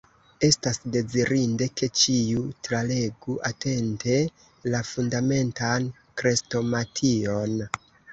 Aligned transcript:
Estas 0.45 0.77
dezirinde, 0.93 1.65
ke 1.81 1.89
ĉiu, 2.03 2.39
tralegu 2.67 3.35
atente 3.49 4.17
la 4.77 4.81
Fundamentan 4.93 5.87
Krestomation. 6.23 7.55